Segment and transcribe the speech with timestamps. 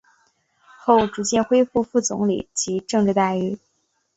[0.79, 3.59] 后逐渐恢复副总理级政治待遇。